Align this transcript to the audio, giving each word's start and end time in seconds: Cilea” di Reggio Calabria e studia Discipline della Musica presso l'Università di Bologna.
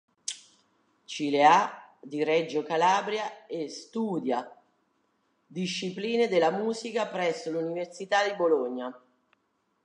Cilea” 1.05 1.93
di 2.01 2.23
Reggio 2.23 2.63
Calabria 2.63 3.45
e 3.45 3.69
studia 3.69 4.51
Discipline 5.45 6.27
della 6.27 6.49
Musica 6.49 7.05
presso 7.05 7.51
l'Università 7.51 8.27
di 8.27 8.35
Bologna. 8.35 8.99